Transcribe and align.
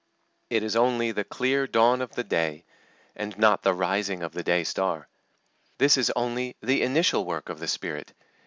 It 0.49 0.63
is 0.63 0.75
only 0.75 1.11
the 1.11 1.23
clear 1.23 1.67
dawn 1.67 2.01
of 2.01 2.15
the 2.15 2.23
day, 2.23 2.65
and 3.15 3.37
not 3.37 3.61
the 3.61 3.75
rising 3.75 4.23
of 4.23 4.33
the 4.33 4.41
day 4.41 4.63
star. 4.63 5.07
This 5.77 5.95
is 5.95 6.11
only 6.15 6.55
the 6.59 6.81
initial 6.81 7.23
work 7.23 7.49
of 7.49 7.59
the 7.59 7.67
Spirit. 7.67 8.11